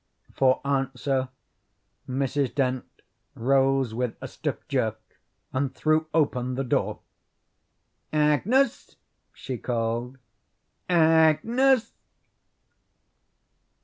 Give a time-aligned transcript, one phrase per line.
[0.33, 1.29] For answer
[2.09, 2.55] Mrs.
[2.55, 2.85] Dent
[3.35, 4.99] rose with a stiff jerk
[5.53, 7.01] and threw open the door.
[8.11, 8.95] "Agnes!"
[9.31, 10.17] she called.
[10.89, 11.93] "Agnes!"